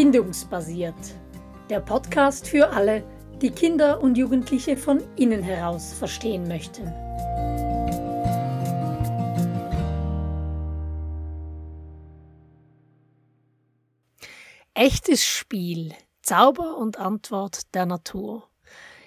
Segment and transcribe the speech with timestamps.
[0.00, 0.94] Bindungsbasiert.
[1.68, 3.04] Der Podcast für alle,
[3.42, 6.86] die Kinder und Jugendliche von innen heraus verstehen möchten.
[14.72, 15.92] Echtes Spiel.
[16.22, 18.48] Zauber und Antwort der Natur.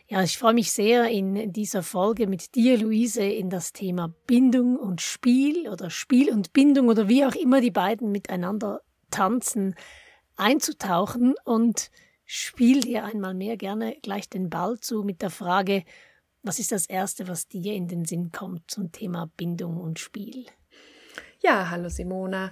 [0.07, 4.77] Ja, ich freue mich sehr, in dieser Folge mit dir, Luise, in das Thema Bindung
[4.77, 9.73] und Spiel oder Spiel und Bindung oder wie auch immer die beiden miteinander tanzen,
[10.35, 11.89] einzutauchen und
[12.25, 15.83] spiel dir einmal mehr gerne gleich den Ball zu mit der Frage,
[16.41, 20.45] was ist das Erste, was dir in den Sinn kommt zum Thema Bindung und Spiel?
[21.39, 22.51] Ja, hallo Simona.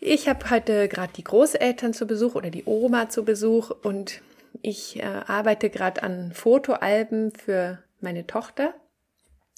[0.00, 4.20] Ich habe heute gerade die Großeltern zu Besuch oder die Oma zu Besuch und
[4.62, 8.74] ich äh, arbeite gerade an Fotoalben für meine Tochter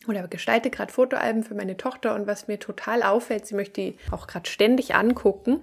[0.07, 3.99] oder gestalte gerade Fotoalben für meine Tochter und was mir total auffällt, sie möchte die
[4.11, 5.63] auch gerade ständig angucken,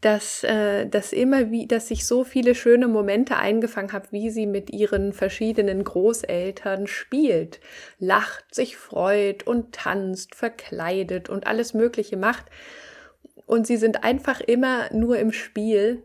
[0.00, 4.46] dass, äh, dass immer wie, dass ich so viele schöne Momente eingefangen habe, wie sie
[4.46, 7.60] mit ihren verschiedenen Großeltern spielt,
[7.98, 12.46] lacht, sich freut und tanzt, verkleidet und alles Mögliche macht.
[13.46, 16.02] Und sie sind einfach immer nur im Spiel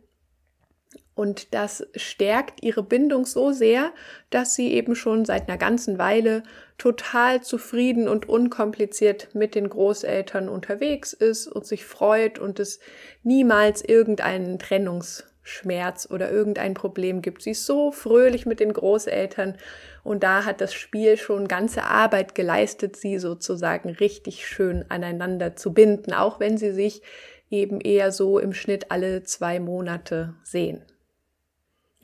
[1.16, 3.92] und das stärkt ihre Bindung so sehr,
[4.30, 6.44] dass sie eben schon seit einer ganzen Weile
[6.78, 12.82] total zufrieden und unkompliziert mit den Großeltern unterwegs ist und sich freut und es
[13.24, 17.44] niemals irgendeinen Trennungsschmerz oder irgendein Problem gibt.
[17.44, 19.58] Sie ist so fröhlich mit den Großeltern
[20.04, 25.74] und da hat das Spiel schon ganze Arbeit geleistet, sie sozusagen richtig schön aneinander zu
[25.74, 27.02] binden, auch wenn sie sich
[27.50, 30.84] eben eher so im Schnitt alle zwei Monate sehen.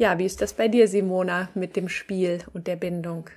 [0.02, 3.30] Ja, wie ist das bei dir, Simona, mit dem Spiel und der Bindung?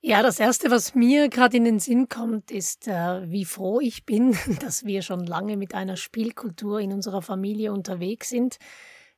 [0.00, 4.06] Ja, das Erste, was mir gerade in den Sinn kommt, ist, äh, wie froh ich
[4.06, 8.58] bin, dass wir schon lange mit einer Spielkultur in unserer Familie unterwegs sind.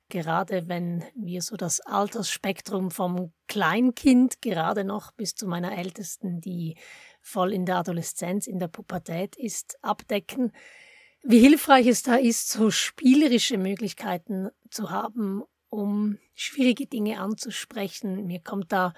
[0.09, 6.79] Gerade wenn wir so das Altersspektrum vom Kleinkind gerade noch bis zu meiner Ältesten, die
[7.21, 10.51] voll in der Adoleszenz, in der Pubertät ist, abdecken.
[11.23, 15.43] Wie hilfreich es da ist, so spielerische Möglichkeiten zu haben,
[15.75, 18.27] um schwierige Dinge anzusprechen.
[18.27, 18.95] Mir kommt da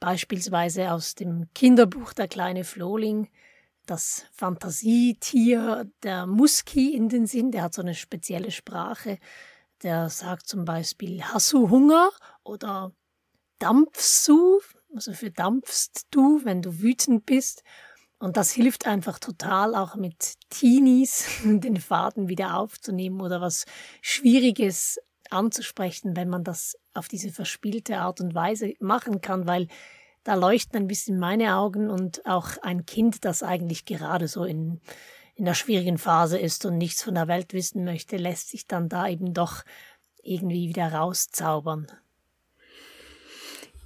[0.00, 3.28] beispielsweise aus dem Kinderbuch Der kleine Flohling
[3.86, 7.50] das Fantasietier der Muski in den Sinn.
[7.50, 9.18] Der hat so eine spezielle Sprache.
[9.82, 12.10] Der sagt zum Beispiel, hast du Hunger
[12.42, 12.92] oder
[13.58, 14.60] dampfst du?
[14.94, 17.62] Also für dampfst du, wenn du wütend bist.
[18.18, 23.66] Und das hilft einfach total, auch mit Teenies den Faden wieder aufzunehmen oder was
[24.00, 24.98] Schwieriges
[25.34, 29.68] anzusprechen, wenn man das auf diese verspielte Art und Weise machen kann, weil
[30.22, 34.80] da leuchten ein bisschen meine Augen und auch ein Kind, das eigentlich gerade so in,
[35.34, 38.88] in der schwierigen Phase ist und nichts von der Welt wissen möchte, lässt sich dann
[38.88, 39.64] da eben doch
[40.22, 41.88] irgendwie wieder rauszaubern.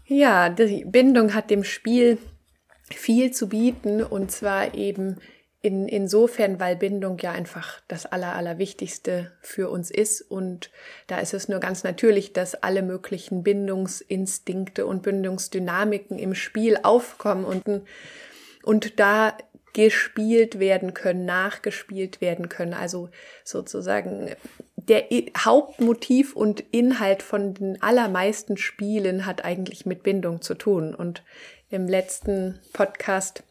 [0.07, 2.19] Ja, die Bindung hat dem Spiel
[2.91, 5.19] viel zu bieten und zwar eben
[5.69, 10.23] in, insofern, weil Bindung ja einfach das Aller, Allerwichtigste für uns ist.
[10.23, 10.71] Und
[11.09, 17.45] da ist es nur ganz natürlich, dass alle möglichen Bindungsinstinkte und Bindungsdynamiken im Spiel aufkommen
[17.45, 17.83] und,
[18.63, 19.37] und da
[19.75, 22.73] gespielt werden können, nachgespielt werden können.
[22.73, 23.11] Also
[23.45, 24.31] sozusagen
[24.77, 25.05] der
[25.37, 30.95] Hauptmotiv und Inhalt von den allermeisten Spielen hat eigentlich mit Bindung zu tun.
[30.95, 31.23] Und
[31.69, 33.43] im letzten Podcast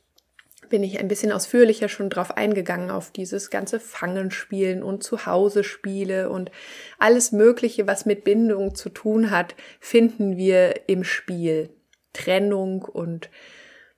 [0.70, 6.52] bin ich ein bisschen ausführlicher schon drauf eingegangen, auf dieses ganze Fangenspielen und Zuhause-Spiele und
[7.00, 11.70] alles Mögliche, was mit Bindung zu tun hat, finden wir im Spiel.
[12.14, 13.30] Trennung und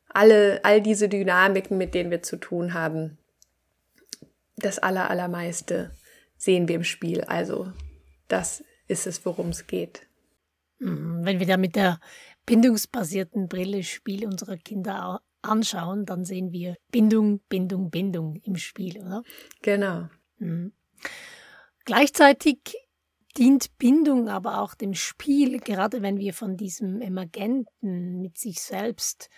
[0.09, 3.17] alle, all diese Dynamiken, mit denen wir zu tun haben.
[4.57, 5.95] Das aller, allermeiste
[6.37, 7.21] sehen wir im Spiel.
[7.21, 7.71] Also,
[8.27, 10.07] das ist es, worum es geht.
[10.79, 11.99] Mhm, wenn wir da mit der
[12.45, 19.23] bindungsbasierten Brille Spiel unserer Kinder anschauen, dann sehen wir Bindung, Bindung, Bindung im Spiel, oder?
[19.61, 20.09] Genau.
[20.37, 20.73] Mhm.
[21.85, 22.59] Gleichzeitig
[23.37, 29.29] dient Bindung aber auch dem Spiel, gerade wenn wir von diesem Emergenten mit sich selbst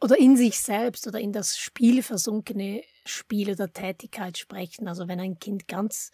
[0.00, 4.88] oder in sich selbst oder in das Spiel versunkene Spiel oder Tätigkeit sprechen.
[4.88, 6.10] Also wenn ein Kind ganz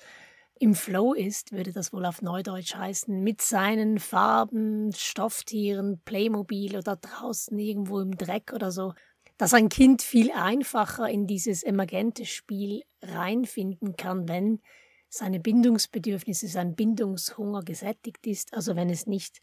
[0.58, 6.96] im Flow ist, würde das wohl auf Neudeutsch heißen, mit seinen Farben, Stofftieren, Playmobil oder
[6.96, 8.92] draußen irgendwo im Dreck oder so
[9.40, 14.60] dass ein Kind viel einfacher in dieses emergente Spiel reinfinden kann, wenn
[15.08, 19.40] seine Bindungsbedürfnisse, sein Bindungshunger gesättigt ist, also wenn es nicht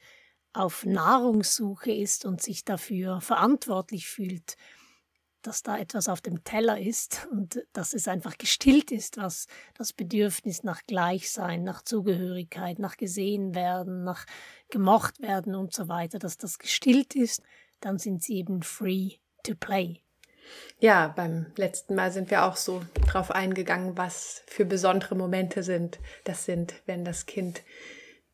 [0.54, 4.56] auf Nahrungssuche ist und sich dafür verantwortlich fühlt,
[5.42, 9.94] dass da etwas auf dem Teller ist und dass es einfach gestillt ist, was das
[9.94, 14.28] Bedürfnis nach Gleichsein, nach Zugehörigkeit, nach gesehen werden, nach
[14.70, 17.42] gemocht werden und so weiter, dass das gestillt ist,
[17.80, 20.02] dann sind sie eben free to play.
[20.80, 26.00] Ja, beim letzten Mal sind wir auch so drauf eingegangen, was für besondere Momente sind.
[26.24, 27.64] Das sind, wenn das Kind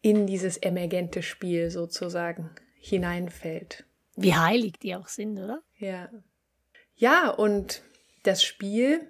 [0.02, 3.86] in dieses emergente Spiel sozusagen hineinfällt.
[4.16, 5.64] Wie heilig die auch sind, oder?
[5.78, 6.10] Ja.
[6.96, 7.82] Ja, und
[8.24, 9.08] das Spiel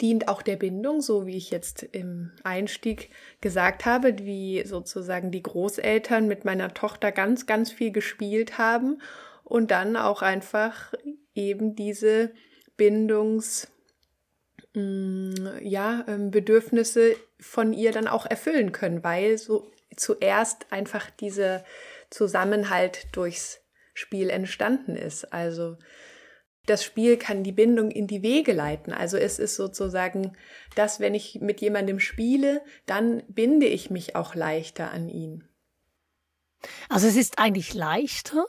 [0.00, 5.42] dient auch der Bindung, so wie ich jetzt im Einstieg gesagt habe, wie sozusagen die
[5.42, 9.00] Großeltern mit meiner Tochter ganz, ganz viel gespielt haben
[9.48, 10.92] und dann auch einfach
[11.34, 12.32] eben diese
[12.76, 13.68] Bindungs
[14.74, 21.64] mm, ja, ähm, Bedürfnisse von ihr dann auch erfüllen können, weil so zuerst einfach dieser
[22.10, 23.60] Zusammenhalt durchs
[23.94, 25.32] Spiel entstanden ist.
[25.32, 25.76] Also
[26.66, 28.92] das Spiel kann die Bindung in die Wege leiten.
[28.92, 30.36] Also es ist sozusagen
[30.78, 35.48] dass wenn ich mit jemandem spiele, dann binde ich mich auch leichter an ihn.
[36.88, 38.46] Also es ist eigentlich leichter,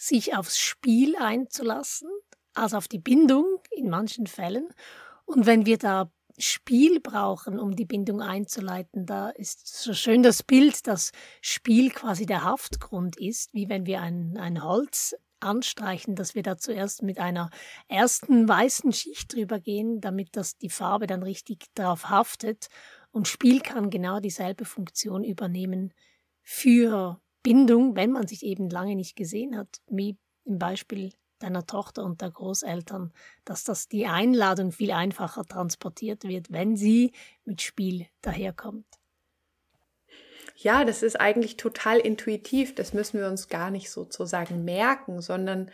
[0.00, 2.08] sich aufs Spiel einzulassen,
[2.54, 4.68] als auf die Bindung in manchen Fällen.
[5.26, 10.42] Und wenn wir da Spiel brauchen, um die Bindung einzuleiten, da ist so schön das
[10.42, 11.12] Bild, dass
[11.42, 16.56] Spiel quasi der Haftgrund ist, wie wenn wir ein, ein Holz anstreichen, dass wir da
[16.56, 17.50] zuerst mit einer
[17.88, 22.68] ersten weißen Schicht drüber gehen, damit das die Farbe dann richtig darauf haftet.
[23.10, 25.92] Und Spiel kann genau dieselbe Funktion übernehmen
[26.42, 32.04] für Bindung, wenn man sich eben lange nicht gesehen hat, wie im Beispiel deiner Tochter
[32.04, 33.12] und der Großeltern,
[33.44, 37.12] dass das die Einladung viel einfacher transportiert wird, wenn sie
[37.44, 38.86] mit Spiel daherkommt.
[40.56, 42.74] Ja, das ist eigentlich total intuitiv.
[42.74, 45.70] Das müssen wir uns gar nicht sozusagen merken, sondern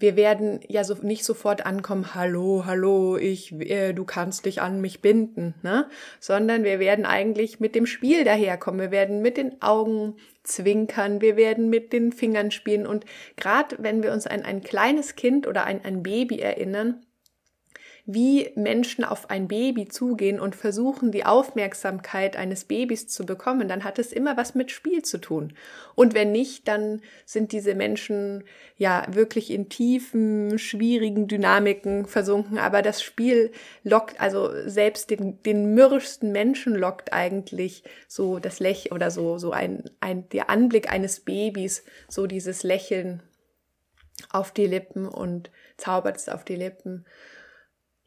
[0.00, 4.80] wir werden ja so nicht sofort ankommen, hallo, hallo, ich, äh, du kannst dich an
[4.80, 5.88] mich binden, ne?
[6.18, 8.80] Sondern wir werden eigentlich mit dem Spiel daherkommen.
[8.80, 13.04] Wir werden mit den Augen zwinkern, wir werden mit den Fingern spielen und
[13.36, 17.04] gerade wenn wir uns an ein kleines Kind oder ein, ein Baby erinnern,
[18.14, 23.84] wie Menschen auf ein Baby zugehen und versuchen, die Aufmerksamkeit eines Babys zu bekommen, dann
[23.84, 25.52] hat es immer was mit Spiel zu tun.
[25.94, 28.44] Und wenn nicht, dann sind diese Menschen
[28.76, 32.58] ja wirklich in tiefen, schwierigen Dynamiken versunken.
[32.58, 33.52] Aber das Spiel
[33.84, 39.52] lockt, also selbst den, den mürrischsten Menschen lockt eigentlich so das Lächeln oder so, so
[39.52, 43.22] ein, ein, der Anblick eines Babys, so dieses Lächeln
[44.28, 47.04] auf die Lippen und zaubert es auf die Lippen.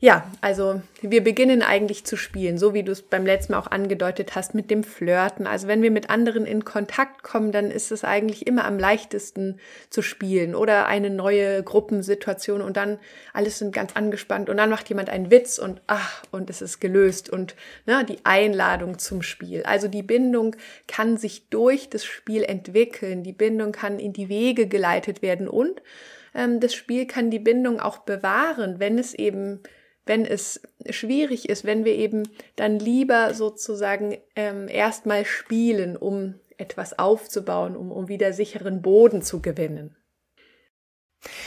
[0.03, 3.71] Ja, also wir beginnen eigentlich zu spielen, so wie du es beim letzten Mal auch
[3.71, 5.47] angedeutet hast, mit dem Flirten.
[5.47, 9.61] Also wenn wir mit anderen in Kontakt kommen, dann ist es eigentlich immer am leichtesten
[9.89, 12.99] zu spielen oder eine neue Gruppensituation und dann
[13.31, 16.81] alles sind ganz angespannt und dann macht jemand einen Witz und ach, und es ist
[16.81, 17.55] gelöst und
[17.85, 19.63] ne, die Einladung zum Spiel.
[19.63, 24.67] Also die Bindung kann sich durch das Spiel entwickeln, die Bindung kann in die Wege
[24.67, 25.81] geleitet werden und
[26.35, 29.61] ähm, das Spiel kann die Bindung auch bewahren, wenn es eben
[30.05, 36.99] wenn es schwierig ist, wenn wir eben dann lieber sozusagen ähm, erstmal spielen, um etwas
[36.99, 39.95] aufzubauen, um, um wieder sicheren Boden zu gewinnen.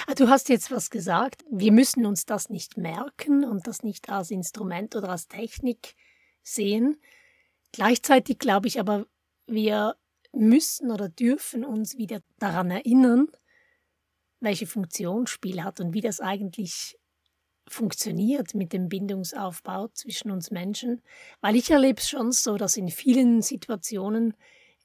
[0.07, 1.45] Ah, du hast jetzt was gesagt.
[1.51, 5.95] Wir müssen uns das nicht merken und das nicht als Instrument oder als Technik
[6.43, 7.01] sehen.
[7.73, 9.07] Gleichzeitig glaube ich aber,
[9.47, 9.97] wir
[10.33, 13.29] müssen oder dürfen uns wieder daran erinnern,
[14.41, 16.99] welche Funktion Spiel hat und wie das eigentlich
[17.69, 21.03] funktioniert mit dem Bindungsaufbau zwischen uns Menschen,
[21.41, 24.35] weil ich erlebe es schon so, dass in vielen Situationen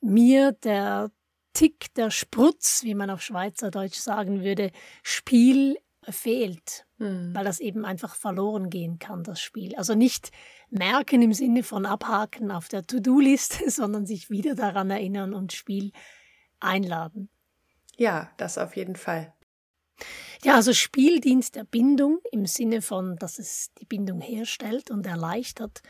[0.02, 1.12] mir der
[1.54, 4.72] Tick, der Sprutz, wie man auf Schweizerdeutsch sagen würde,
[5.04, 5.78] Spiel
[6.10, 7.36] fehlt, mhm.
[7.36, 9.76] weil das eben einfach verloren gehen kann, das Spiel.
[9.76, 10.32] Also nicht
[10.70, 15.92] merken im Sinne von abhaken auf der To-Do-Liste, sondern sich wieder daran erinnern und Spiel
[16.60, 17.30] einladen.
[17.98, 19.34] Ja, das auf jeden Fall.
[20.44, 25.82] Ja, also Spieldienst der Bindung im Sinne von, dass es die Bindung herstellt und erleichtert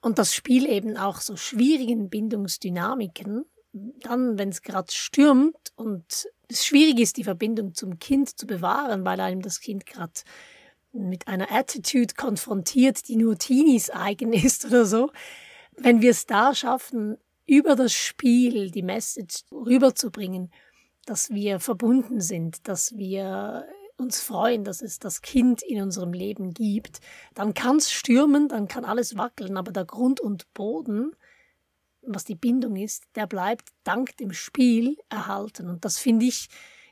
[0.00, 6.66] und das Spiel eben auch so schwierigen Bindungsdynamiken, dann, wenn es gerade stürmt und es
[6.66, 10.12] schwierig ist, die Verbindung zum Kind zu bewahren, weil einem das Kind gerade
[10.92, 15.10] mit einer Attitude konfrontiert, die nur Teenies eigen ist oder so.
[15.76, 17.16] Wenn wir es da schaffen,
[17.46, 20.50] über das Spiel die Message rüberzubringen,
[21.06, 23.66] dass wir verbunden sind, dass wir
[23.96, 27.00] uns freuen, dass es das Kind in unserem Leben gibt,
[27.34, 31.12] dann kann es stürmen, dann kann alles wackeln, aber der Grund und Boden,
[32.02, 35.68] was die Bindung ist, der bleibt dank dem Spiel erhalten.
[35.68, 36.48] Und das finde ich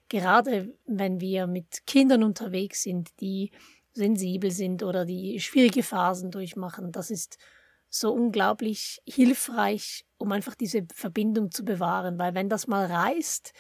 [0.08, 3.50] gerade, wenn wir mit Kindern unterwegs sind, die
[3.92, 6.92] sensibel sind oder die schwierige Phasen durchmachen.
[6.92, 7.38] Das ist
[7.88, 13.52] so unglaublich hilfreich, um einfach diese Verbindung zu bewahren, weil wenn das mal reißt,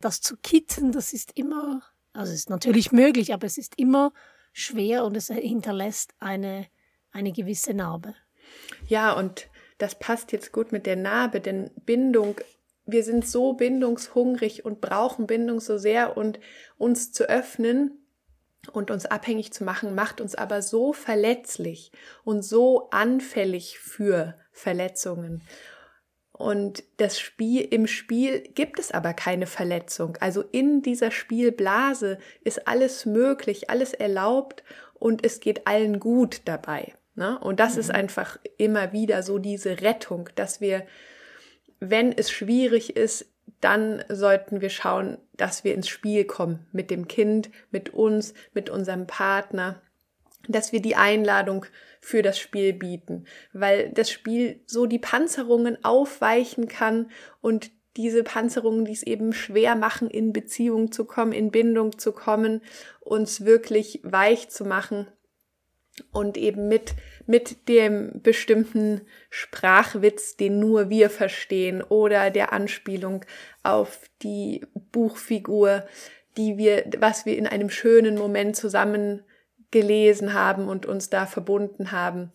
[0.00, 4.12] das zu kitten, das ist immer, also ist natürlich möglich, aber es ist immer
[4.52, 6.66] schwer und es hinterlässt eine,
[7.12, 8.14] eine gewisse Narbe.
[8.88, 12.40] Ja, und das passt jetzt gut mit der Narbe, denn Bindung,
[12.86, 16.40] wir sind so bindungshungrig und brauchen Bindung so sehr und
[16.76, 18.00] uns zu öffnen
[18.72, 21.92] und uns abhängig zu machen, macht uns aber so verletzlich
[22.24, 25.42] und so anfällig für Verletzungen.
[26.40, 30.16] Und das Spiel, im Spiel gibt es aber keine Verletzung.
[30.20, 36.94] Also in dieser Spielblase ist alles möglich, alles erlaubt und es geht allen gut dabei.
[37.14, 37.38] Ne?
[37.40, 37.80] Und das mhm.
[37.80, 40.86] ist einfach immer wieder so diese Rettung, dass wir,
[41.78, 43.26] wenn es schwierig ist,
[43.60, 48.70] dann sollten wir schauen, dass wir ins Spiel kommen mit dem Kind, mit uns, mit
[48.70, 49.82] unserem Partner,
[50.48, 51.66] dass wir die Einladung
[52.00, 58.84] für das Spiel bieten, weil das Spiel so die Panzerungen aufweichen kann und diese Panzerungen,
[58.84, 62.62] die es eben schwer machen, in Beziehung zu kommen, in Bindung zu kommen,
[63.00, 65.08] uns wirklich weich zu machen
[66.12, 66.94] und eben mit,
[67.26, 73.24] mit dem bestimmten Sprachwitz, den nur wir verstehen oder der Anspielung
[73.62, 75.84] auf die Buchfigur,
[76.36, 79.24] die wir, was wir in einem schönen Moment zusammen
[79.70, 82.32] gelesen haben und uns da verbunden haben,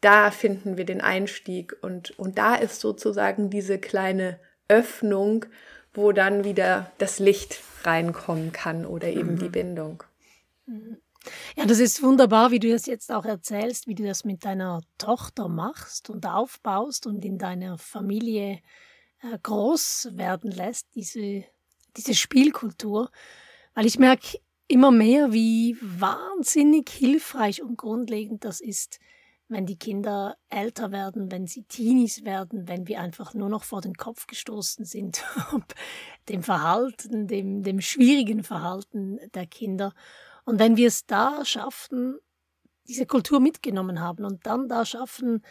[0.00, 5.46] da finden wir den Einstieg und, und da ist sozusagen diese kleine Öffnung,
[5.94, 9.38] wo dann wieder das Licht reinkommen kann oder eben mhm.
[9.38, 10.02] die Bindung.
[10.66, 10.98] Mhm.
[11.56, 14.80] Ja, das ist wunderbar, wie du das jetzt auch erzählst, wie du das mit deiner
[14.98, 18.60] Tochter machst und aufbaust und in deiner Familie
[19.22, 21.44] äh, groß werden lässt, diese,
[21.96, 23.10] diese Spielkultur.
[23.74, 24.38] Weil ich merke
[24.72, 29.00] immer mehr, wie wahnsinnig hilfreich und grundlegend das ist,
[29.48, 33.82] wenn die Kinder älter werden, wenn sie Teenies werden, wenn wir einfach nur noch vor
[33.82, 35.22] den Kopf gestoßen sind,
[36.30, 39.92] dem Verhalten, dem, dem schwierigen Verhalten der Kinder.
[40.46, 42.16] Und wenn wir es da schaffen,
[42.88, 45.42] diese Kultur mitgenommen haben und dann da schaffen,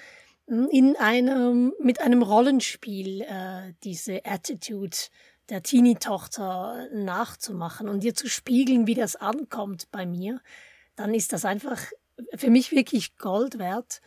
[0.47, 4.97] hm, in einem, mit einem Rollenspiel äh, diese Attitude
[5.49, 10.41] der Teenie-Tochter nachzumachen und ihr zu spiegeln, wie das ankommt bei mir,
[10.95, 11.81] dann ist das einfach
[12.35, 14.01] für mich wirklich Gold wert.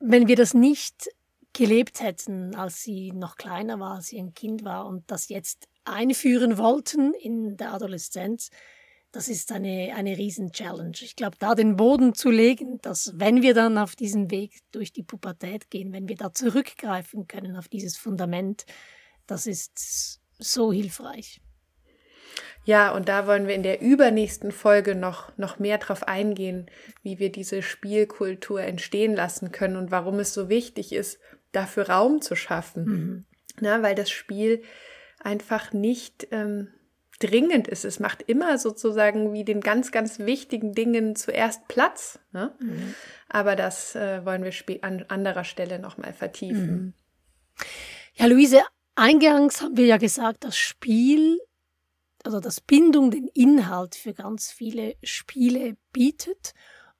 [0.00, 1.08] Wenn wir das nicht
[1.52, 5.68] gelebt hätten, als sie noch kleiner war, als sie ein Kind war und das jetzt
[5.84, 8.50] einführen wollten in der Adoleszenz,
[9.12, 10.96] das ist eine, eine Riesen-Challenge.
[11.00, 14.92] Ich glaube, da den Boden zu legen, dass wenn wir dann auf diesen Weg durch
[14.92, 18.66] die Pubertät gehen, wenn wir da zurückgreifen können auf dieses Fundament,
[19.26, 21.40] das ist so hilfreich.
[22.64, 26.66] Ja, und da wollen wir in der übernächsten Folge noch, noch mehr drauf eingehen,
[27.02, 31.20] wie wir diese Spielkultur entstehen lassen können und warum es so wichtig ist,
[31.52, 32.84] dafür Raum zu schaffen.
[32.84, 33.24] Mhm.
[33.60, 34.62] Na, weil das Spiel
[35.20, 36.68] einfach nicht ähm,
[37.20, 37.84] dringend ist.
[37.84, 42.18] Es macht immer sozusagen wie den ganz, ganz wichtigen Dingen zuerst Platz.
[42.32, 42.52] Ne?
[42.60, 42.94] Mhm.
[43.28, 44.52] Aber das äh, wollen wir
[44.82, 46.66] an anderer Stelle nochmal vertiefen.
[46.66, 46.92] Mhm.
[48.14, 48.62] Ja, Luise,
[48.96, 51.40] eingangs haben wir ja gesagt, das Spiel,
[52.24, 56.52] also das Bindung den Inhalt für ganz viele Spiele bietet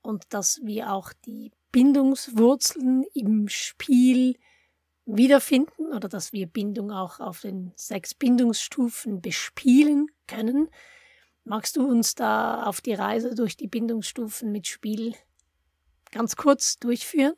[0.03, 4.37] und dass wir auch die Bindungswurzeln im Spiel
[5.05, 10.69] wiederfinden oder dass wir Bindung auch auf den sechs Bindungsstufen bespielen können.
[11.45, 15.15] Magst du uns da auf die Reise durch die Bindungsstufen mit Spiel
[16.11, 17.37] ganz kurz durchführen?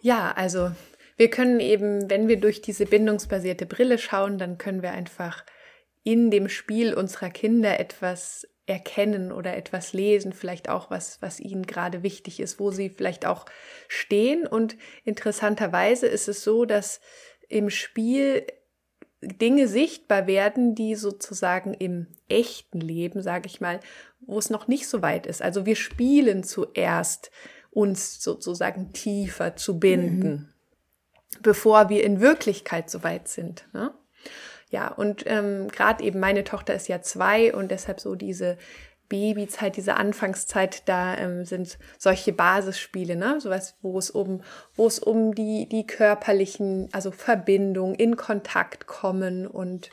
[0.00, 0.72] Ja, also
[1.16, 5.44] wir können eben, wenn wir durch diese bindungsbasierte Brille schauen, dann können wir einfach
[6.04, 11.66] in dem Spiel unserer Kinder etwas erkennen oder etwas lesen, vielleicht auch was, was ihnen
[11.66, 13.44] gerade wichtig ist, wo sie vielleicht auch
[13.88, 14.46] stehen.
[14.46, 17.00] Und interessanterweise ist es so, dass
[17.48, 18.46] im Spiel
[19.20, 23.80] Dinge sichtbar werden, die sozusagen im echten Leben, sage ich mal,
[24.20, 25.42] wo es noch nicht so weit ist.
[25.42, 27.30] Also wir spielen zuerst,
[27.70, 30.51] uns sozusagen tiefer zu binden, mhm.
[31.40, 33.66] Bevor wir in Wirklichkeit so weit sind.
[33.72, 33.92] Ne?
[34.70, 38.56] Ja, und ähm, gerade eben meine Tochter ist ja zwei und deshalb so diese
[39.08, 43.38] Babyzeit, diese Anfangszeit, da ähm, sind solche Basisspiele, ne?
[43.42, 44.40] Sowas, wo es um,
[44.74, 49.90] wo es um die, die körperlichen, also Verbindung, in Kontakt kommen und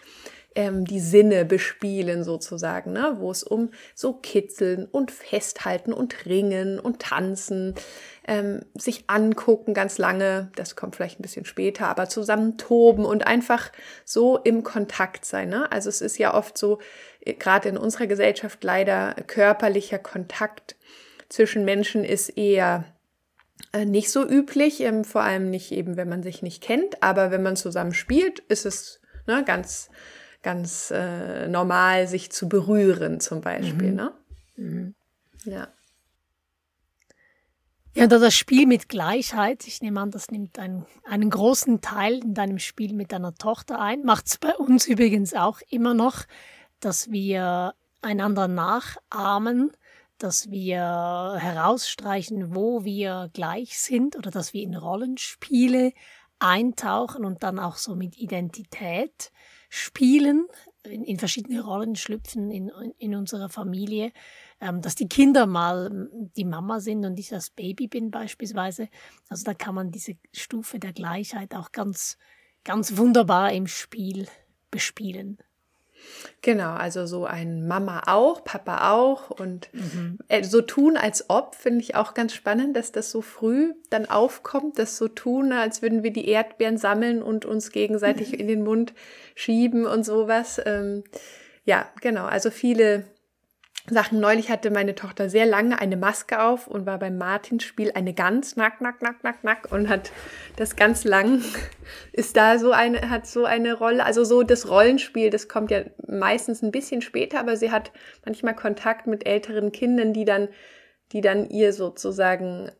[0.55, 3.15] ähm, die Sinne bespielen sozusagen, ne?
[3.19, 7.75] wo es um so Kitzeln und Festhalten und Ringen und Tanzen,
[8.29, 13.25] ähm, sich angucken ganz lange, das kommt vielleicht ein bisschen später, aber zusammen toben und
[13.25, 13.71] einfach
[14.05, 15.49] so im Kontakt sein.
[15.49, 15.71] Ne?
[15.71, 16.77] Also es ist ja oft so,
[17.21, 20.75] äh, gerade in unserer Gesellschaft leider körperlicher Kontakt
[21.27, 22.85] zwischen Menschen ist eher
[23.73, 27.31] äh, nicht so üblich, ähm, vor allem nicht eben, wenn man sich nicht kennt, aber
[27.31, 29.89] wenn man zusammen spielt, ist es ne, ganz
[30.43, 33.89] ganz äh, normal, sich zu berühren zum Beispiel.
[33.89, 33.95] Mhm.
[33.95, 34.11] Ne?
[34.55, 34.95] Mhm.
[35.45, 35.67] Ja.
[37.95, 42.19] Ja, da das Spiel mit Gleichheit, ich nehme an, das nimmt einen, einen großen Teil
[42.23, 46.25] in deinem Spiel mit deiner Tochter ein, macht es bei uns übrigens auch immer noch,
[46.79, 49.71] dass wir einander nachahmen,
[50.19, 55.93] dass wir herausstreichen, wo wir gleich sind oder dass wir in Rollenspiele
[56.37, 59.31] eintauchen und dann auch so mit Identität
[59.69, 60.47] spielen,
[60.83, 64.11] in, in verschiedene Rollen schlüpfen in, in unserer Familie,
[64.61, 68.89] ähm, dass die Kinder mal die Mama sind und ich das Baby bin beispielsweise.
[69.29, 72.17] Also da kann man diese Stufe der Gleichheit auch ganz,
[72.63, 74.27] ganz wunderbar im Spiel
[74.71, 75.37] bespielen.
[76.41, 80.17] Genau, also so ein Mama auch, Papa auch und mhm.
[80.27, 84.05] Äh, so tun als ob, finde ich auch ganz spannend, dass das so früh dann
[84.05, 88.33] aufkommt, das so tun, als würden wir die Erdbeeren sammeln und uns gegenseitig mhm.
[88.39, 88.93] in den Mund
[89.35, 90.61] schieben und sowas.
[90.65, 91.03] Ähm,
[91.65, 93.05] ja, genau, also viele
[93.89, 94.19] Sachen.
[94.19, 98.55] Neulich hatte meine Tochter sehr lange eine Maske auf und war beim Martinspiel eine Gans,
[98.55, 100.11] nack, nack, nack, nack, nack und hat
[100.55, 101.41] das ganz lang,
[102.13, 105.81] ist da so eine, hat so eine Rolle, also so das Rollenspiel, das kommt ja
[106.07, 107.91] meistens ein bisschen später, aber sie hat
[108.25, 110.49] manchmal Kontakt mit älteren Kindern, die dann,
[111.11, 112.71] die dann ihr sozusagen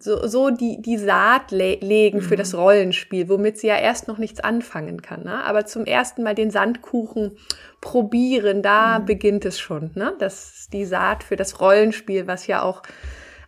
[0.00, 2.38] so, so die, die Saat le legen für mhm.
[2.38, 5.24] das Rollenspiel, womit sie ja erst noch nichts anfangen kann.
[5.24, 5.44] Ne?
[5.44, 7.36] Aber zum ersten Mal den Sandkuchen
[7.80, 9.06] probieren, da mhm.
[9.06, 9.90] beginnt es schon.
[9.94, 10.14] Ne?
[10.18, 12.82] Das ist die Saat für das Rollenspiel, was ja auch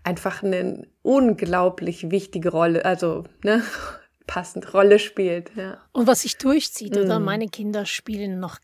[0.03, 3.63] einfach eine unglaublich wichtige Rolle, also ne,
[4.27, 5.51] passend Rolle spielt.
[5.57, 5.79] Ja.
[5.93, 7.03] Und was sich durchzieht, mhm.
[7.03, 7.21] oder?
[7.21, 8.59] Meine Kinder spielen noch,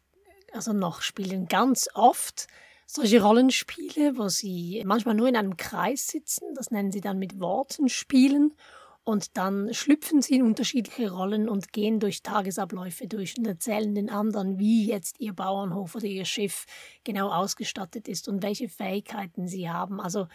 [0.53, 2.47] also noch spielen ganz oft
[2.87, 7.41] solche Rollenspiele, wo sie manchmal nur in einem Kreis sitzen, das nennen sie dann mit
[7.41, 8.55] Worten spielen
[9.07, 14.11] und dann schlüpfen sie in unterschiedliche Rollen und gehen durch Tagesabläufe durch und erzählen den
[14.11, 16.67] anderen, wie jetzt ihr Bauernhof oder ihr Schiff
[17.05, 20.01] genau ausgestattet ist und welche Fähigkeiten sie haben.
[20.01, 20.27] Also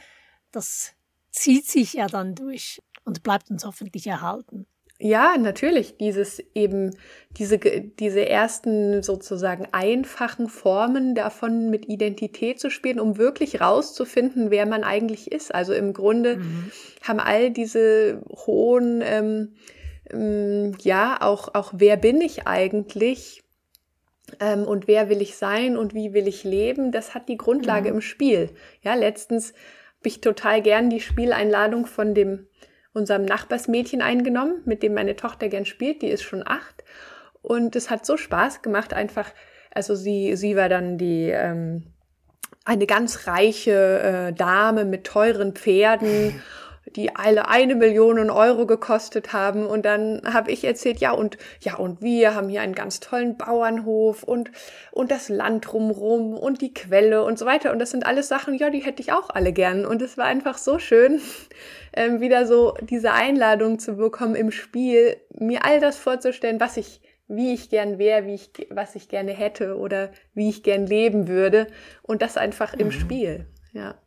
[0.52, 0.93] das
[1.32, 4.67] zieht sich ja dann durch und bleibt uns hoffentlich erhalten.
[5.04, 5.98] Ja, natürlich.
[5.98, 6.96] Dieses eben,
[7.38, 14.68] diese, diese ersten sozusagen einfachen Formen davon mit Identität zu spielen, um wirklich rauszufinden, wer
[14.68, 15.56] man eigentlich ist.
[15.56, 16.72] Also im Grunde mhm.
[17.02, 19.56] haben all diese hohen, ähm,
[20.12, 23.42] ähm, ja, auch, auch wer bin ich eigentlich?
[24.40, 26.92] Ähm, und wer will ich sein und wie will ich leben?
[26.92, 27.96] Das hat die Grundlage mhm.
[27.96, 28.50] im Spiel.
[28.84, 29.54] Ja, letztens
[29.98, 32.48] habe ich total gern die Spieleinladung von dem
[32.93, 36.01] unserem Nachbarsmädchen eingenommen, mit dem meine Tochter gern spielt.
[36.01, 36.84] Die ist schon acht.
[37.41, 39.30] Und es hat so Spaß gemacht, einfach,
[39.73, 41.84] also sie, sie war dann die, ähm,
[42.65, 46.41] eine ganz reiche äh, Dame mit teuren Pferden
[46.95, 49.65] die alle eine Million Euro gekostet haben.
[49.65, 53.38] Und dann habe ich erzählt, ja, und ja, und wir haben hier einen ganz tollen
[53.38, 54.51] Bauernhof und,
[54.91, 57.71] und das Land drumrum und die Quelle und so weiter.
[57.71, 59.86] Und das sind alles Sachen, ja, die hätte ich auch alle gern.
[59.86, 61.21] Und es war einfach so schön,
[61.93, 67.01] ähm, wieder so diese Einladung zu bekommen im Spiel, mir all das vorzustellen, was ich
[67.32, 71.27] wie ich gern wäre, wie ich, was ich gerne hätte oder wie ich gern leben
[71.27, 71.67] würde.
[72.04, 72.91] Und das einfach im mhm.
[72.91, 73.45] Spiel.
[73.71, 73.97] Ja.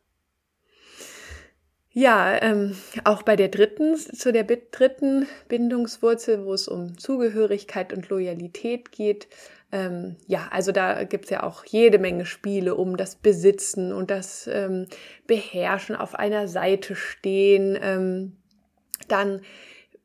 [1.96, 8.08] Ja, ähm, auch bei der dritten, zu der dritten Bindungswurzel, wo es um Zugehörigkeit und
[8.08, 9.28] Loyalität geht.
[9.74, 14.46] Ähm, ja, also da gibt's ja auch jede Menge Spiele um das Besitzen und das
[14.46, 14.86] ähm,
[15.26, 17.76] Beherrschen auf einer Seite stehen.
[17.82, 18.36] Ähm,
[19.08, 19.40] dann,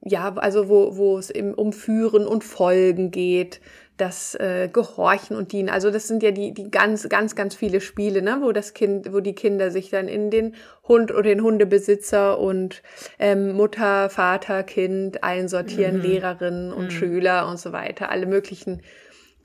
[0.01, 3.61] ja, also wo, wo es im, um Führen und Folgen geht
[3.97, 5.69] das äh, Gehorchen und Dienen.
[5.69, 9.13] Also das sind ja die, die ganz, ganz, ganz viele Spiele, ne, wo das Kind,
[9.13, 10.55] wo die Kinder sich dann in den
[10.87, 12.81] Hund oder den Hundebesitzer und
[13.19, 16.01] ähm, Mutter, Vater, Kind einsortieren, mhm.
[16.01, 16.91] Lehrerinnen und mhm.
[16.91, 18.81] Schüler und so weiter, alle möglichen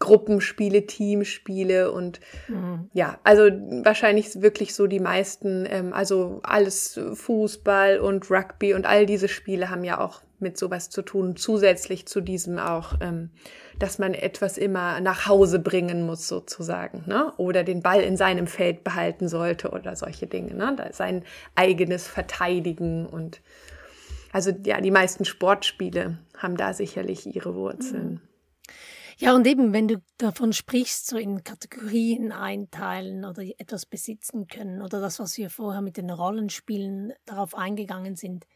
[0.05, 2.90] Gruppenspiele, Teamspiele und mhm.
[2.93, 3.45] ja, also
[3.85, 9.71] wahrscheinlich wirklich so die meisten, ähm, also alles Fußball und Rugby und all diese Spiele
[9.71, 13.31] haben ja auch mit sowas zu tun, zusätzlich zu diesem auch, ähm,
[13.79, 17.33] dass man etwas immer nach Hause bringen muss sozusagen, ne?
[17.38, 20.77] oder den Ball in seinem Feld behalten sollte oder solche Dinge, ne?
[20.93, 23.40] sein eigenes Verteidigen und
[24.33, 28.11] also ja, die meisten Sportspiele haben da sicherlich ihre Wurzeln.
[28.11, 28.34] Mhm.
[29.18, 34.83] Ja, und eben, wenn du davon sprichst, so in Kategorien einteilen oder etwas besitzen können
[34.83, 38.46] oder das, was wir vorher mit den Rollenspielen darauf eingegangen sind.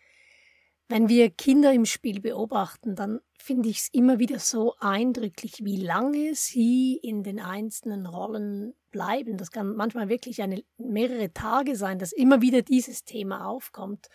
[0.88, 5.76] Wenn wir Kinder im Spiel beobachten, dann finde ich es immer wieder so eindrücklich, wie
[5.76, 9.36] lange sie in den einzelnen Rollen bleiben.
[9.36, 14.08] Das kann manchmal wirklich eine, mehrere Tage sein, dass immer wieder dieses Thema aufkommt.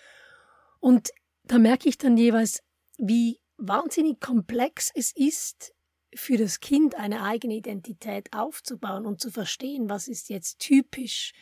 [0.80, 1.12] Und
[1.44, 2.64] da merke ich dann jeweils,
[2.98, 5.73] wie wahnsinnig komplex es ist,
[6.16, 11.34] für das Kind eine eigene Identität aufzubauen und zu verstehen, was ist jetzt typisch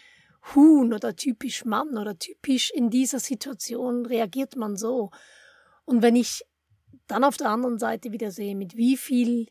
[0.56, 5.12] Huhn oder typisch Mann oder typisch in dieser Situation reagiert man so.
[5.86, 6.44] Und wenn ich
[7.08, 9.48] dann auf der anderen Seite wieder sehe, mit wie viel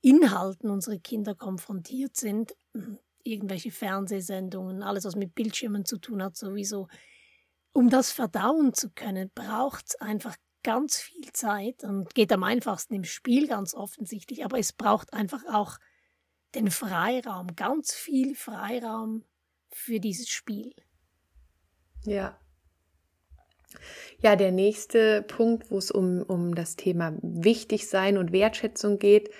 [0.00, 6.36] Inhalten unsere Kinder konfrontiert sind, hm, irgendwelche Fernsehsendungen, alles, was mit Bildschirmen zu tun hat,
[6.36, 6.88] sowieso,
[7.72, 12.94] um das verdauen zu können, braucht es einfach ganz viel Zeit und geht am einfachsten
[12.94, 15.78] im Spiel ganz offensichtlich, aber es braucht einfach auch
[16.54, 19.24] den Freiraum, ganz viel Freiraum
[19.70, 20.72] für dieses Spiel.
[22.04, 22.38] Ja.
[24.20, 29.30] Ja, der nächste Punkt, wo es um, um das Thema Wichtigsein und Wertschätzung geht,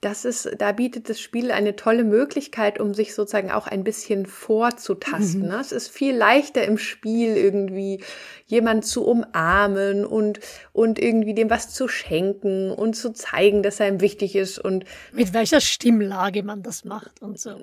[0.00, 4.26] das ist, da bietet das Spiel eine tolle Möglichkeit, um sich sozusagen auch ein bisschen
[4.26, 5.42] vorzutasten.
[5.42, 5.48] Mhm.
[5.48, 5.58] Ne?
[5.60, 8.04] Es ist viel leichter im Spiel irgendwie
[8.46, 10.38] jemand zu umarmen und,
[10.72, 14.84] und irgendwie dem was zu schenken und zu zeigen, dass er ihm wichtig ist und
[15.12, 17.50] mit welcher Stimmlage man das macht und so.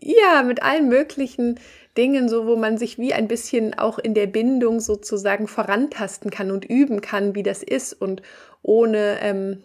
[0.00, 1.58] Ja, mit allen möglichen
[1.96, 6.50] Dingen, so wo man sich wie ein bisschen auch in der Bindung sozusagen vorantasten kann
[6.50, 8.22] und üben kann, wie das ist und
[8.62, 9.64] ohne ähm,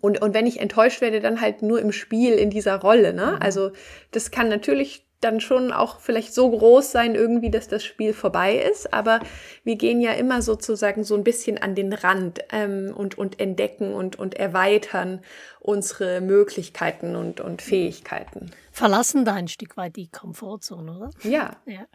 [0.00, 3.12] und, und wenn ich enttäuscht werde, dann halt nur im Spiel, in dieser Rolle.
[3.12, 3.32] Ne?
[3.32, 3.42] Mhm.
[3.42, 3.72] Also
[4.12, 8.56] das kann natürlich dann schon auch vielleicht so groß sein irgendwie, dass das Spiel vorbei
[8.56, 8.94] ist.
[8.94, 9.20] Aber
[9.64, 13.92] wir gehen ja immer sozusagen so ein bisschen an den Rand ähm, und, und entdecken
[13.92, 15.20] und, und erweitern
[15.60, 18.50] unsere Möglichkeiten und, und Fähigkeiten.
[18.72, 21.10] Verlassen da ein Stück weit die Komfortzone, oder?
[21.22, 21.56] Ja.
[21.66, 21.86] Ja,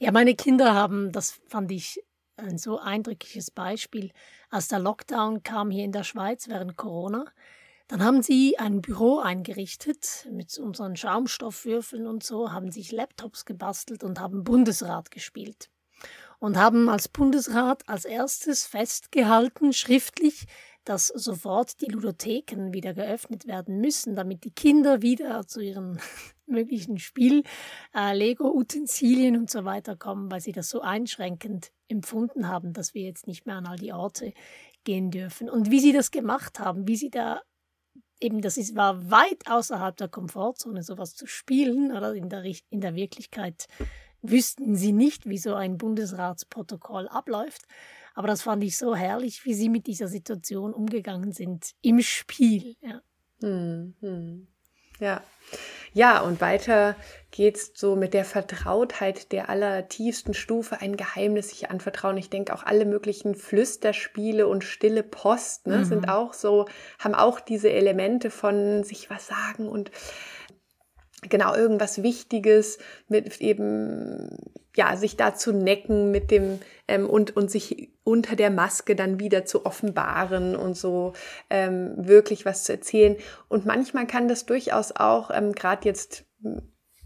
[0.00, 2.02] ja meine Kinder haben, das fand ich
[2.36, 4.10] ein so eindrückliches Beispiel,
[4.54, 7.24] als der Lockdown kam hier in der Schweiz während Corona.
[7.88, 14.04] Dann haben sie ein Büro eingerichtet mit unseren Schaumstoffwürfeln und so, haben sich Laptops gebastelt
[14.04, 15.70] und haben Bundesrat gespielt.
[16.38, 20.46] Und haben als Bundesrat als erstes festgehalten, schriftlich,
[20.84, 26.00] dass sofort die Ludotheken wieder geöffnet werden müssen, damit die Kinder wieder zu ihren
[26.46, 27.42] möglichen Spiel,
[27.94, 33.26] äh, und so weiter kommen, weil sie das so einschränkend empfunden haben, dass wir jetzt
[33.26, 34.32] nicht mehr an all die Orte
[34.84, 35.48] gehen dürfen.
[35.48, 37.40] Und wie sie das gemacht haben, wie sie da
[38.20, 42.80] eben, das ist, war weit außerhalb der Komfortzone, sowas zu spielen, oder in der, in
[42.80, 43.66] der Wirklichkeit
[44.22, 47.62] wüssten sie nicht, wie so ein Bundesratsprotokoll abläuft.
[48.14, 52.76] Aber das fand ich so herrlich, wie sie mit dieser Situation umgegangen sind im Spiel.
[52.80, 53.02] Ja.
[53.40, 54.46] Hm, hm.
[55.00, 55.22] Ja.
[55.92, 56.96] Ja, und weiter
[57.30, 62.16] geht's so mit der Vertrautheit der allertiefsten Stufe, ein Geheimnis sich anvertrauen.
[62.16, 65.84] Ich denke auch alle möglichen Flüsterspiele und stille Post ne, mhm.
[65.84, 66.66] sind auch so,
[66.98, 69.92] haben auch diese Elemente von sich was sagen und
[71.28, 74.36] genau irgendwas Wichtiges mit eben
[74.76, 79.20] ja sich da zu necken mit dem ähm, und und sich unter der Maske dann
[79.20, 81.12] wieder zu offenbaren und so
[81.50, 83.16] ähm, wirklich was zu erzählen.
[83.48, 86.24] Und manchmal kann das durchaus auch ähm, gerade jetzt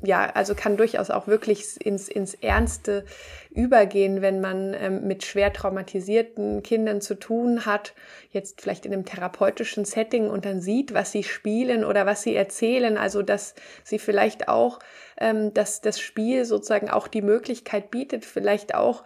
[0.00, 3.04] ja, also kann durchaus auch wirklich ins, ins Ernste
[3.50, 7.94] übergehen, wenn man ähm, mit schwer traumatisierten Kindern zu tun hat,
[8.30, 12.36] jetzt vielleicht in einem therapeutischen Setting und dann sieht, was sie spielen oder was sie
[12.36, 14.78] erzählen, also dass sie vielleicht auch,
[15.18, 19.02] ähm, dass das Spiel sozusagen auch die Möglichkeit bietet, vielleicht auch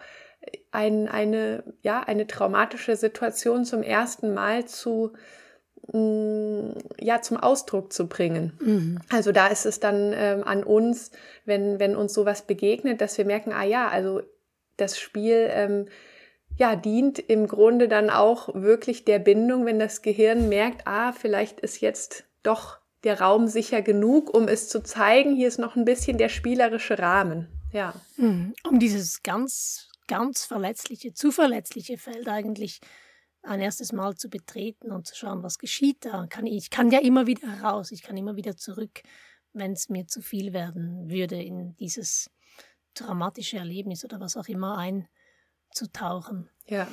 [0.71, 5.13] ein, eine, ja, eine traumatische Situation zum ersten Mal zu
[5.91, 8.53] ja zum Ausdruck zu bringen.
[8.61, 8.99] Mhm.
[9.09, 11.11] Also da ist es dann ähm, an uns,
[11.45, 14.21] wenn wenn uns sowas begegnet, dass wir merken, ah ja, also
[14.77, 15.87] das Spiel ähm,
[16.57, 21.59] ja dient im Grunde dann auch wirklich der Bindung, wenn das Gehirn merkt, ah vielleicht
[21.59, 25.35] ist jetzt doch der Raum sicher genug, um es zu zeigen.
[25.35, 27.49] Hier ist noch ein bisschen der spielerische Rahmen.
[27.73, 27.93] Ja.
[28.15, 28.53] Mhm.
[28.63, 32.81] Um dieses ganz ganz verletzliche, zuverletzliche Feld eigentlich
[33.43, 36.27] ein erstes Mal zu betreten und zu schauen, was geschieht da.
[36.27, 39.01] Kann ich, ich kann ja immer wieder raus, ich kann immer wieder zurück,
[39.51, 42.29] wenn es mir zu viel werden würde, in dieses
[42.93, 46.49] dramatische Erlebnis oder was auch immer einzutauchen.
[46.65, 46.87] Ja.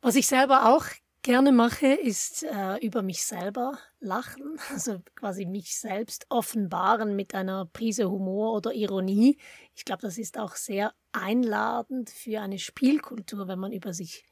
[0.00, 0.84] Was ich selber auch
[1.22, 7.66] gerne mache, ist äh, über mich selber lachen, also quasi mich selbst offenbaren mit einer
[7.66, 9.38] Prise Humor oder Ironie.
[9.74, 14.24] Ich glaube, das ist auch sehr einladend für eine Spielkultur, wenn man über sich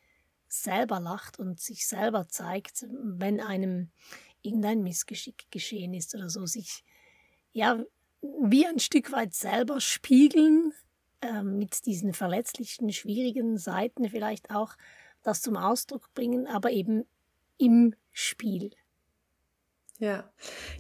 [0.49, 3.91] selber lacht und sich selber zeigt, wenn einem
[4.43, 6.85] irgendein Missgeschick geschehen ist oder so, sich
[7.53, 7.83] ja
[8.21, 10.73] wie ein Stück weit selber spiegeln,
[11.21, 14.75] äh, mit diesen verletzlichen, schwierigen Seiten vielleicht auch
[15.23, 17.05] das zum Ausdruck bringen, aber eben
[17.59, 18.71] im Spiel.
[19.99, 20.33] Ja,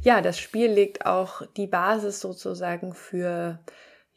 [0.02, 3.58] ja, das Spiel legt auch die Basis sozusagen für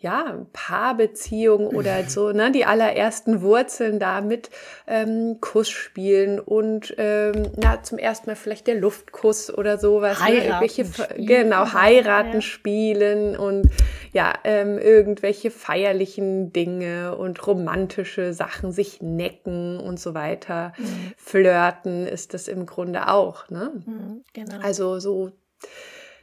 [0.02, 4.50] ja, Paarbeziehung oder so, ne, die allerersten Wurzeln da mit
[4.88, 10.20] ähm, Kuss spielen und ähm, na, zum ersten Mal vielleicht der Luftkuss oder sowas.
[10.20, 11.28] Ne, heiraten ne, spielen.
[11.28, 12.42] Genau, heiraten ja.
[12.42, 13.70] spielen und
[14.12, 20.74] ja, ähm, irgendwelche feierlichen Dinge und romantische Sachen, sich necken und so weiter.
[20.78, 21.14] Mhm.
[21.16, 23.72] Flirten ist das im Grunde auch, ne?
[23.86, 24.58] Mhm, genau.
[24.64, 25.32] Also so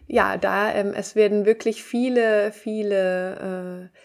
[0.08, 3.98] ja, da ähm, es werden wirklich viele, viele äh,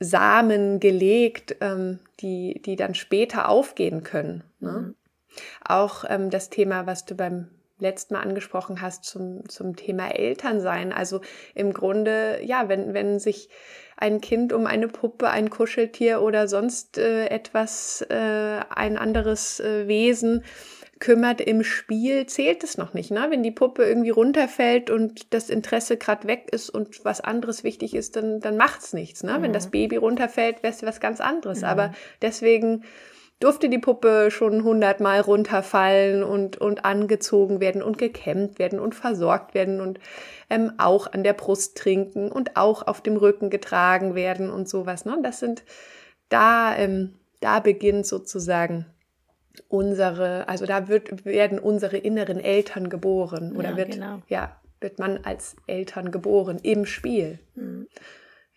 [0.00, 4.44] Samen gelegt, ähm, die, die dann später aufgehen können.
[4.60, 4.70] Ne?
[4.70, 4.94] Mhm.
[5.64, 7.48] Auch ähm, das Thema, was du beim
[7.78, 10.92] letzten Mal angesprochen hast zum, zum Thema Elternsein.
[10.92, 11.20] Also
[11.54, 13.48] im Grunde, ja, wenn, wenn sich
[13.96, 19.86] ein Kind um eine Puppe, ein Kuscheltier oder sonst äh, etwas, äh, ein anderes äh,
[19.86, 20.44] Wesen
[21.00, 23.10] kümmert im Spiel, zählt es noch nicht.
[23.10, 23.26] Ne?
[23.30, 27.94] Wenn die Puppe irgendwie runterfällt und das Interesse gerade weg ist und was anderes wichtig
[27.94, 29.22] ist, dann, dann es nichts.
[29.22, 29.38] Ne?
[29.38, 29.42] Mhm.
[29.42, 29.70] Wenn das mhm.
[29.72, 31.60] Baby runterfällt, wäre es was ganz anderes.
[31.60, 31.66] Mhm.
[31.66, 32.84] Aber deswegen
[33.40, 39.54] durfte die Puppe schon hundertmal runterfallen und, und angezogen werden und gekämmt werden und versorgt
[39.54, 40.00] werden und
[40.50, 45.04] ähm, auch an der Brust trinken und auch auf dem Rücken getragen werden und sowas.
[45.04, 45.18] Ne?
[45.22, 45.62] Das sind
[46.28, 48.86] da, ähm, da beginnt sozusagen
[49.68, 54.22] unsere, also da wird, werden unsere inneren Eltern geboren oder ja, wird, genau.
[54.28, 57.38] ja, wird man als Eltern geboren im Spiel.
[57.54, 57.88] Mhm.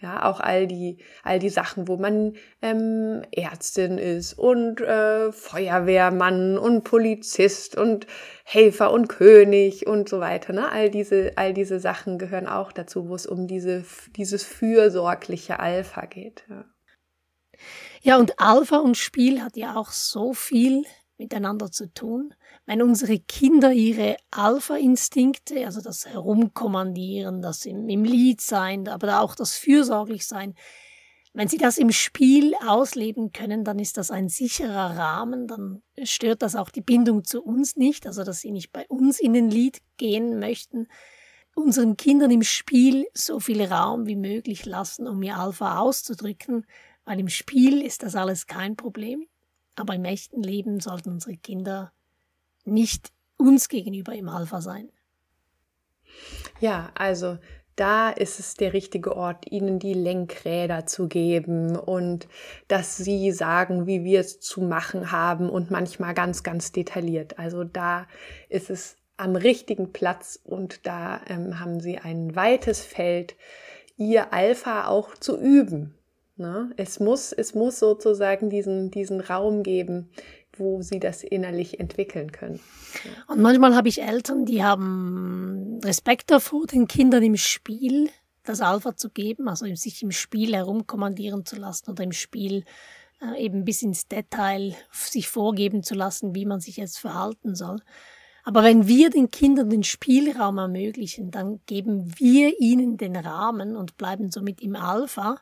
[0.01, 2.33] Ja, auch all die, all die Sachen, wo man
[2.63, 8.07] ähm, Ärztin ist und äh, Feuerwehrmann und Polizist und
[8.43, 10.53] Helfer und König und so weiter.
[10.53, 10.71] Ne?
[10.71, 13.85] All diese, all diese Sachen gehören auch dazu, wo es um diese,
[14.15, 16.45] dieses fürsorgliche Alpha geht.
[16.49, 16.65] Ja.
[18.03, 20.85] Ja, und Alpha und Spiel hat ja auch so viel
[21.17, 22.33] miteinander zu tun.
[22.65, 29.35] Wenn unsere Kinder ihre Alpha-Instinkte, also das Herumkommandieren, das im, im Lied sein, aber auch
[29.35, 30.55] das Fürsorglichsein,
[31.33, 36.41] wenn sie das im Spiel ausleben können, dann ist das ein sicherer Rahmen, dann stört
[36.41, 39.49] das auch die Bindung zu uns nicht, also dass sie nicht bei uns in den
[39.51, 40.87] Lied gehen möchten,
[41.53, 46.65] unseren Kindern im Spiel so viel Raum wie möglich lassen, um ihr Alpha auszudrücken,
[47.11, 49.27] weil im Spiel ist das alles kein Problem,
[49.75, 51.91] aber im echten Leben sollten unsere Kinder
[52.63, 54.87] nicht uns gegenüber im Alpha sein.
[56.61, 57.37] Ja, also
[57.75, 62.29] da ist es der richtige Ort, ihnen die Lenkräder zu geben und
[62.69, 67.37] dass sie sagen, wie wir es zu machen haben und manchmal ganz, ganz detailliert.
[67.37, 68.07] Also da
[68.47, 73.35] ist es am richtigen Platz und da ähm, haben sie ein weites Feld,
[73.97, 75.97] ihr Alpha auch zu üben.
[76.41, 76.71] Ne?
[76.75, 80.09] Es, muss, es muss sozusagen diesen, diesen Raum geben,
[80.57, 82.59] wo sie das innerlich entwickeln können.
[83.27, 88.09] Und manchmal habe ich Eltern, die haben Respekt davor, den Kindern im Spiel
[88.43, 92.65] das Alpha zu geben, also sich im Spiel herumkommandieren zu lassen oder im Spiel
[93.21, 97.79] äh, eben bis ins Detail sich vorgeben zu lassen, wie man sich jetzt verhalten soll.
[98.43, 103.97] Aber wenn wir den Kindern den Spielraum ermöglichen, dann geben wir ihnen den Rahmen und
[103.97, 105.39] bleiben somit im Alpha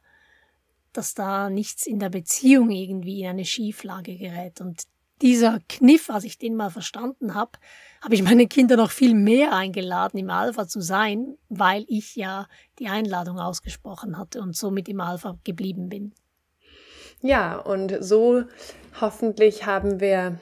[1.00, 4.60] dass da nichts in der Beziehung irgendwie in eine Schieflage gerät.
[4.60, 4.84] Und
[5.22, 7.54] dieser Kniff, als ich den mal verstanden habe,
[8.02, 12.48] habe ich meine Kinder noch viel mehr eingeladen, im Alpha zu sein, weil ich ja
[12.80, 16.14] die Einladung ausgesprochen hatte und somit im Alpha geblieben bin.
[17.22, 18.44] Ja, und so
[19.00, 20.38] hoffentlich haben wir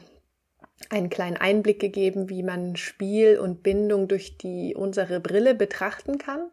[0.89, 6.49] einen kleinen Einblick gegeben, wie man Spiel und Bindung durch die unsere Brille betrachten kann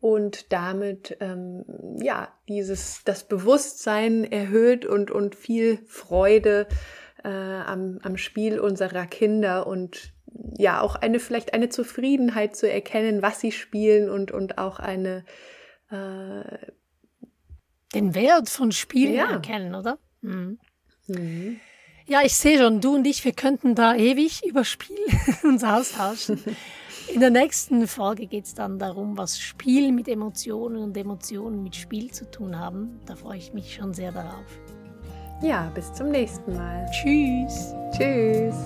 [0.00, 1.64] und damit ähm,
[2.00, 6.66] ja dieses das Bewusstsein erhöht und und viel Freude
[7.24, 10.12] äh, am, am Spiel unserer Kinder und
[10.56, 15.24] ja auch eine vielleicht eine Zufriedenheit zu erkennen, was sie spielen und und auch eine
[15.90, 16.72] äh,
[17.94, 19.30] den Wert von Spielen ja.
[19.30, 19.98] erkennen, oder?
[20.20, 20.58] Mhm.
[21.06, 21.60] Mhm.
[22.08, 24.96] Ja, ich sehe schon, du und ich, wir könnten da ewig über Spiel
[25.42, 26.40] uns austauschen.
[27.12, 31.76] In der nächsten Folge geht es dann darum, was Spiel mit Emotionen und Emotionen mit
[31.76, 33.00] Spiel zu tun haben.
[33.06, 34.60] Da freue ich mich schon sehr darauf.
[35.42, 36.86] Ja, bis zum nächsten Mal.
[36.90, 37.74] Tschüss.
[37.92, 38.56] Tschüss.